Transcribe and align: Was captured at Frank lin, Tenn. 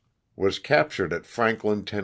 Was 0.35 0.57
captured 0.57 1.13
at 1.13 1.27
Frank 1.27 1.63
lin, 1.63 1.85
Tenn. 1.85 1.99